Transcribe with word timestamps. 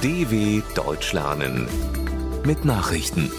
DW 0.00 0.62
Deutsch 0.76 1.12
lernen 1.12 1.66
mit 2.46 2.64
Nachrichten. 2.64 3.32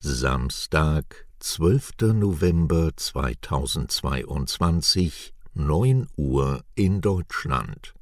Samstag, 0.00 1.28
12. 1.38 1.92
November 2.14 2.90
2022, 2.96 5.32
9 5.54 6.08
Uhr 6.16 6.64
in 6.74 7.00
Deutschland. 7.00 7.94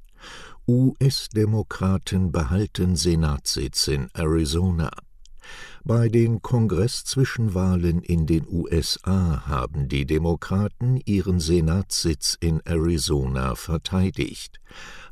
US-Demokraten 0.66 2.32
behalten 2.32 2.96
Senatssitz 2.96 3.88
in 3.88 4.08
Arizona. 4.14 4.90
Bei 5.84 6.08
den 6.08 6.40
Kongresszwischenwahlen 6.40 8.00
in 8.02 8.26
den 8.26 8.46
USA 8.48 9.46
haben 9.46 9.88
die 9.88 10.06
Demokraten 10.06 10.98
ihren 11.04 11.40
Senatssitz 11.40 12.38
in 12.40 12.60
Arizona 12.64 13.54
verteidigt. 13.54 14.60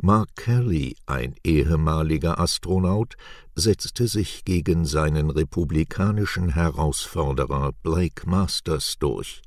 Mark 0.00 0.34
Kelly, 0.34 0.96
ein 1.04 1.34
ehemaliger 1.44 2.40
Astronaut, 2.40 3.16
setzte 3.54 4.08
sich 4.08 4.44
gegen 4.44 4.86
seinen 4.86 5.28
republikanischen 5.28 6.54
Herausforderer 6.54 7.72
Blake 7.82 8.28
Masters 8.28 8.96
durch. 8.98 9.42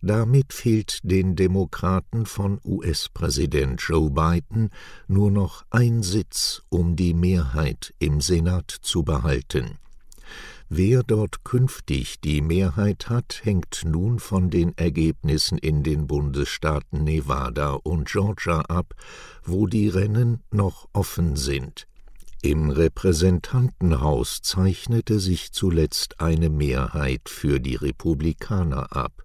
Damit 0.00 0.52
fehlt 0.52 1.00
den 1.02 1.34
Demokraten 1.34 2.24
von 2.24 2.60
US-Präsident 2.64 3.80
Joe 3.80 4.10
Biden 4.10 4.70
nur 5.08 5.30
noch 5.30 5.64
ein 5.70 6.02
Sitz, 6.02 6.62
um 6.68 6.94
die 6.94 7.14
Mehrheit 7.14 7.94
im 7.98 8.20
Senat 8.20 8.70
zu 8.70 9.02
behalten. 9.02 9.78
Wer 10.70 11.02
dort 11.02 11.44
künftig 11.44 12.20
die 12.20 12.42
Mehrheit 12.42 13.08
hat, 13.08 13.40
hängt 13.42 13.84
nun 13.86 14.18
von 14.18 14.50
den 14.50 14.76
Ergebnissen 14.76 15.56
in 15.56 15.82
den 15.82 16.06
Bundesstaaten 16.06 17.04
Nevada 17.04 17.70
und 17.72 18.06
Georgia 18.06 18.60
ab, 18.60 18.94
wo 19.42 19.66
die 19.66 19.88
Rennen 19.88 20.42
noch 20.50 20.86
offen 20.92 21.36
sind. 21.36 21.88
Im 22.42 22.68
Repräsentantenhaus 22.68 24.42
zeichnete 24.42 25.20
sich 25.20 25.52
zuletzt 25.52 26.20
eine 26.20 26.50
Mehrheit 26.50 27.30
für 27.30 27.60
die 27.60 27.76
Republikaner 27.76 28.94
ab. 28.94 29.24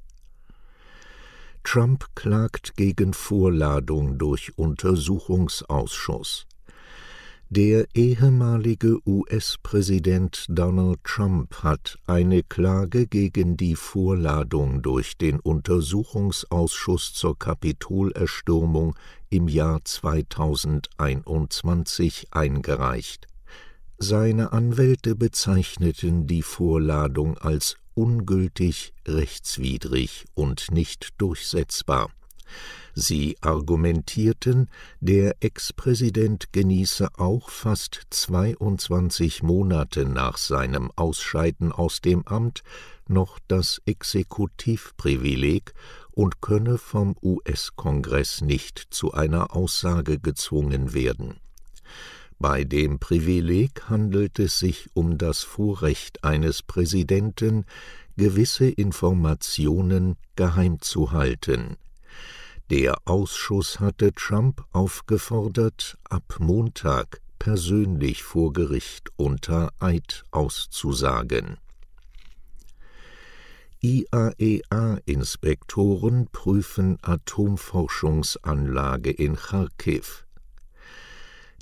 Trump 1.64 2.08
klagt 2.16 2.76
gegen 2.78 3.14
Vorladung 3.14 4.18
durch 4.18 4.58
Untersuchungsausschuss. 4.58 6.46
Der 7.56 7.86
ehemalige 7.94 8.98
US-Präsident 9.06 10.48
Donald 10.50 11.04
Trump 11.04 11.54
hat 11.62 12.00
eine 12.08 12.42
Klage 12.42 13.06
gegen 13.06 13.58
die 13.58 13.76
Vorladung 13.76 14.82
durch 14.82 15.20
den 15.20 15.40
Untersuchungsausschuss 15.40 17.14
zur 17.14 17.38
Kapitolerstürmung 17.38 18.96
im 19.30 19.48
Jahr 19.48 19.86
2021 19.86 22.30
eingereicht. 22.32 23.28
Seine 24.00 24.52
Anwälte 24.52 25.16
bezeichneten 25.16 26.26
die 26.26 26.42
Vorladung 26.42 27.38
als 27.38 27.76
ungültig, 27.94 28.96
rechtswidrig 29.08 30.26
und 30.34 30.72
nicht 30.72 31.10
durchsetzbar. 31.20 32.10
Sie 32.96 33.38
argumentierten, 33.42 34.70
der 35.00 35.36
Ex-Präsident 35.40 36.54
genieße 36.54 37.10
auch 37.18 37.50
fast 37.50 38.02
22 38.12 39.42
Monate 39.42 40.06
nach 40.06 40.38
seinem 40.38 40.92
Ausscheiden 40.96 41.72
aus 41.72 42.02
dem 42.02 42.28
Amt 42.28 42.64
noch 43.08 43.40
das 43.48 43.82
Exekutivprivileg 43.86 45.74
und 46.12 46.42
könne 46.42 46.78
vom 46.78 47.16
US-Kongress 47.24 48.42
nicht 48.42 48.88
zu 48.92 49.14
einer 49.14 49.56
Aussage 49.56 50.20
gezwungen 50.20 50.94
werden. 50.94 51.40
Bei 52.40 52.64
dem 52.64 53.00
Privileg 53.00 53.90
handelt 53.90 54.38
es 54.38 54.60
sich 54.60 54.90
um 54.94 55.18
das 55.18 55.44
Vorrecht 55.44 56.24
eines 56.24 56.62
Präsidenten, 56.62 57.66
gewisse 58.18 58.68
Informationen 58.68 60.18
geheim 60.36 60.80
zu 60.82 61.12
halten, 61.12 61.78
der 62.74 62.98
Ausschuss 63.06 63.80
hatte 63.80 64.12
Trump 64.14 64.66
aufgefordert, 64.72 65.96
ab 66.10 66.38
Montag 66.40 67.22
persönlich 67.38 68.24
vor 68.24 68.52
Gericht 68.52 69.12
unter 69.16 69.72
Eid 69.80 70.24
auszusagen. 70.32 71.60
IAEA-Inspektoren 73.82 76.30
prüfen 76.32 76.98
Atomforschungsanlage 77.04 79.12
in 79.12 79.36
Kharkiv. 79.36 80.26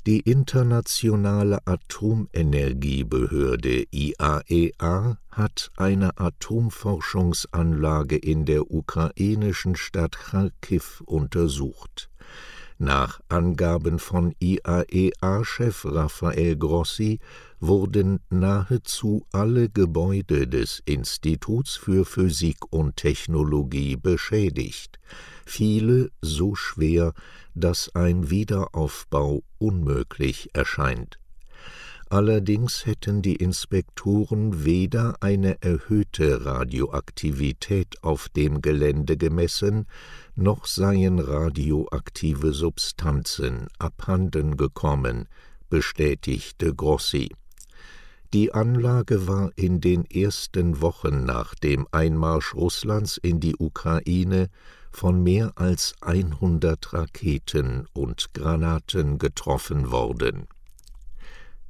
Die 0.04 0.18
Internationale 0.18 1.64
Atomenergiebehörde 1.64 3.84
IAEA 3.92 5.16
hat 5.30 5.70
eine 5.76 6.18
Atomforschungsanlage 6.18 8.16
in 8.16 8.44
der 8.44 8.72
ukrainischen 8.72 9.76
Stadt 9.76 10.18
Kharkiv 10.18 11.04
untersucht. 11.06 12.10
Nach 12.82 13.20
Angaben 13.28 14.00
von 14.00 14.34
IAEA-Chef 14.40 15.84
Rafael 15.84 16.56
Grossi 16.56 17.20
wurden 17.60 18.18
nahezu 18.28 19.24
alle 19.30 19.68
Gebäude 19.68 20.48
des 20.48 20.82
Instituts 20.84 21.76
für 21.76 22.04
Physik 22.04 22.56
und 22.70 22.96
Technologie 22.96 23.94
beschädigt, 23.94 24.98
viele 25.46 26.10
so 26.22 26.56
schwer, 26.56 27.12
dass 27.54 27.94
ein 27.94 28.30
Wiederaufbau 28.30 29.44
unmöglich 29.58 30.50
erscheint. 30.52 31.21
Allerdings 32.12 32.84
hätten 32.84 33.22
die 33.22 33.36
Inspektoren 33.36 34.66
weder 34.66 35.16
eine 35.22 35.62
erhöhte 35.62 36.44
Radioaktivität 36.44 38.02
auf 38.02 38.28
dem 38.28 38.60
Gelände 38.60 39.16
gemessen, 39.16 39.86
noch 40.34 40.66
seien 40.66 41.18
radioaktive 41.18 42.52
Substanzen 42.52 43.68
abhanden 43.78 44.58
gekommen, 44.58 45.26
bestätigte 45.70 46.74
Grossi. 46.74 47.30
Die 48.34 48.52
Anlage 48.52 49.26
war 49.26 49.50
in 49.56 49.80
den 49.80 50.04
ersten 50.04 50.82
Wochen 50.82 51.24
nach 51.24 51.54
dem 51.54 51.86
Einmarsch 51.92 52.54
Russlands 52.54 53.16
in 53.16 53.40
die 53.40 53.56
Ukraine 53.58 54.50
von 54.90 55.22
mehr 55.22 55.52
als 55.54 55.94
100 56.02 56.92
Raketen 56.92 57.86
und 57.94 58.34
Granaten 58.34 59.16
getroffen 59.16 59.90
worden. 59.90 60.46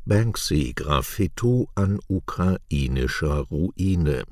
Banksy 0.04 0.72
Graffito 0.74 1.68
an 1.74 1.98
ukrainischer 2.08 3.46
Ruine 3.50 4.24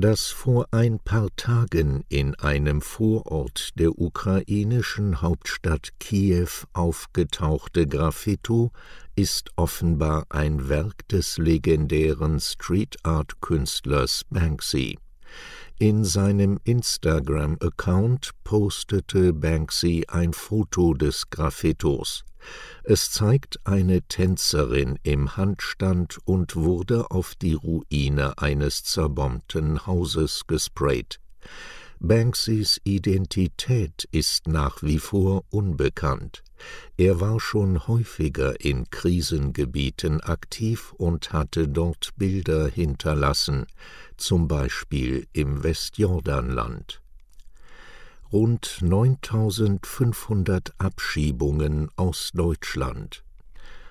das 0.00 0.28
vor 0.28 0.68
ein 0.70 1.00
paar 1.00 1.28
Tagen 1.34 2.04
in 2.08 2.36
einem 2.36 2.82
Vorort 2.82 3.70
der 3.80 3.98
ukrainischen 3.98 5.22
Hauptstadt 5.22 5.88
Kiew 5.98 6.46
aufgetauchte 6.72 7.84
Graffito 7.88 8.70
ist 9.16 9.50
offenbar 9.56 10.26
ein 10.28 10.68
Werk 10.68 11.08
des 11.08 11.36
legendären 11.36 12.38
Street 12.38 12.96
Art 13.02 13.40
Künstlers 13.40 14.22
Banksy. 14.30 14.98
In 15.80 16.04
seinem 16.04 16.60
Instagram-Account 16.62 18.30
postete 18.44 19.32
Banksy 19.32 20.04
ein 20.06 20.32
Foto 20.32 20.94
des 20.94 21.28
Graffitos. 21.28 22.24
Es 22.84 23.10
zeigt 23.10 23.60
eine 23.64 24.02
Tänzerin 24.02 24.98
im 25.02 25.36
Handstand 25.36 26.18
und 26.24 26.56
wurde 26.56 27.10
auf 27.10 27.34
die 27.34 27.54
Ruine 27.54 28.38
eines 28.38 28.84
zerbombten 28.84 29.86
Hauses 29.86 30.46
gesprayt. 30.46 31.20
Banksys 32.00 32.80
Identität 32.84 34.08
ist 34.12 34.46
nach 34.46 34.82
wie 34.82 35.00
vor 35.00 35.44
unbekannt. 35.50 36.44
Er 36.96 37.20
war 37.20 37.40
schon 37.40 37.88
häufiger 37.88 38.60
in 38.60 38.88
Krisengebieten 38.90 40.20
aktiv 40.20 40.92
und 40.96 41.32
hatte 41.32 41.66
dort 41.66 42.10
Bilder 42.16 42.68
hinterlassen, 42.68 43.66
zum 44.16 44.46
Beispiel 44.46 45.26
im 45.32 45.64
Westjordanland. 45.64 47.02
Rund 48.30 48.82
9500 48.82 50.74
Abschiebungen 50.76 51.88
aus 51.96 52.30
Deutschland. 52.34 53.24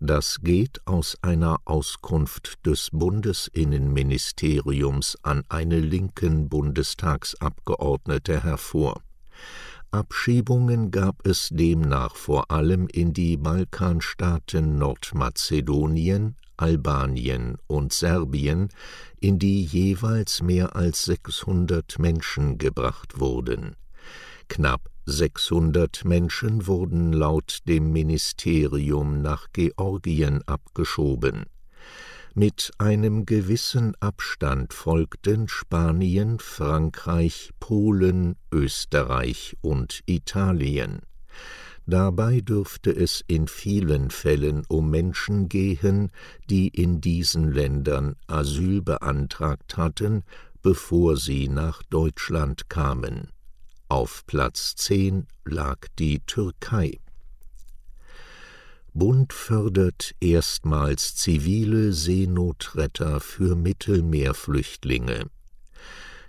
Das 0.00 0.38
geht 0.42 0.80
aus 0.86 1.18
einer 1.20 1.58
Auskunft 1.66 2.64
des 2.64 2.88
Bundesinnenministeriums 2.92 5.18
an 5.22 5.44
eine 5.50 5.80
linken 5.80 6.48
Bundestagsabgeordnete 6.48 8.42
hervor. 8.42 9.02
Abschiebungen 9.90 10.90
gab 10.90 11.26
es 11.26 11.48
demnach 11.50 12.16
vor 12.16 12.50
allem 12.50 12.88
in 12.88 13.12
die 13.12 13.36
Balkanstaaten 13.36 14.78
Nordmazedonien, 14.78 16.36
Albanien 16.56 17.56
und 17.66 17.92
Serbien, 17.92 18.68
in 19.20 19.38
die 19.38 19.64
jeweils 19.64 20.42
mehr 20.42 20.76
als 20.76 21.04
600 21.04 21.98
Menschen 21.98 22.58
gebracht 22.58 23.20
wurden. 23.20 23.76
Knapp 24.48 24.90
600 25.06 26.04
Menschen 26.04 26.66
wurden 26.66 27.12
laut 27.12 27.60
dem 27.66 27.92
Ministerium 27.92 29.22
nach 29.22 29.48
Georgien 29.52 30.42
abgeschoben. 30.46 31.46
Mit 32.38 32.70
einem 32.76 33.24
gewissen 33.24 33.94
Abstand 33.98 34.74
folgten 34.74 35.48
Spanien, 35.48 36.38
Frankreich, 36.38 37.52
Polen, 37.60 38.36
Österreich 38.52 39.56
und 39.62 40.02
Italien. 40.04 41.00
Dabei 41.86 42.42
dürfte 42.42 42.90
es 42.90 43.24
in 43.26 43.48
vielen 43.48 44.10
Fällen 44.10 44.64
um 44.68 44.90
Menschen 44.90 45.48
gehen, 45.48 46.12
die 46.50 46.68
in 46.68 47.00
diesen 47.00 47.52
Ländern 47.52 48.16
Asyl 48.26 48.82
beantragt 48.82 49.78
hatten, 49.78 50.22
bevor 50.60 51.16
sie 51.16 51.48
nach 51.48 51.82
Deutschland 51.84 52.68
kamen. 52.68 53.30
Auf 53.88 54.26
Platz 54.26 54.76
10 54.76 55.26
lag 55.46 55.78
die 55.98 56.20
Türkei. 56.26 57.00
Bund 58.98 59.34
fördert 59.34 60.14
erstmals 60.20 61.16
zivile 61.16 61.92
Seenotretter 61.92 63.20
für 63.20 63.54
Mittelmeerflüchtlinge. 63.54 65.26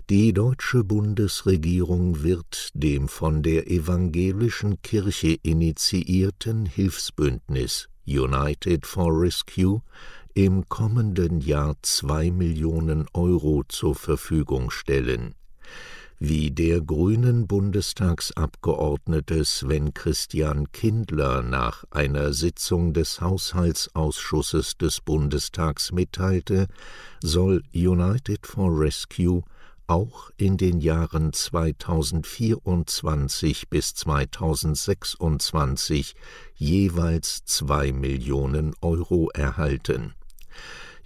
Die 0.09 0.33
deutsche 0.33 0.83
Bundesregierung 0.83 2.23
wird 2.23 2.71
dem 2.73 3.07
von 3.07 3.41
der 3.41 3.71
evangelischen 3.71 4.81
Kirche 4.81 5.37
initiierten 5.43 6.65
Hilfsbündnis 6.65 7.87
United 8.05 8.85
for 8.85 9.17
Rescue 9.17 9.81
im 10.33 10.67
kommenden 10.67 11.39
Jahr 11.39 11.77
zwei 11.83 12.31
Millionen 12.31 13.07
Euro 13.13 13.63
zur 13.69 13.95
Verfügung 13.95 14.71
stellen 14.71 15.35
wie 16.19 16.49
der 16.49 16.81
grünen 16.81 17.45
Bundestagsabgeordnete 17.45 19.45
Sven 19.45 19.93
Christian 19.93 20.71
Kindler 20.71 21.43
nach 21.43 21.83
einer 21.91 22.33
Sitzung 22.33 22.93
des 22.93 23.21
Haushaltsausschusses 23.21 24.77
des 24.77 24.99
Bundestags 25.01 25.91
mitteilte, 25.91 26.65
soll 27.21 27.61
United 27.73 28.47
for 28.47 28.79
Rescue 28.79 29.43
auch 29.85 30.31
in 30.37 30.57
den 30.57 30.79
Jahren 30.81 31.33
2024 31.33 33.69
bis 33.69 33.93
2026 33.93 36.15
jeweils 36.55 37.45
zwei 37.45 37.91
Millionen 37.93 38.73
Euro 38.81 39.29
erhalten 39.33 40.16